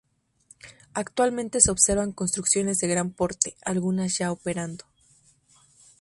[0.95, 4.85] Actualmente se observan construcciones de gran porte, algunas ya operando.